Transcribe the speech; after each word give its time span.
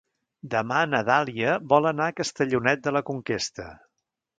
Demà 0.53 0.79
na 0.93 1.01
Dàlia 1.11 1.51
vol 1.75 1.91
anar 1.93 2.09
a 2.13 2.17
Castellonet 2.23 2.87
de 2.89 2.99
la 2.99 3.07
Conquesta. 3.13 3.73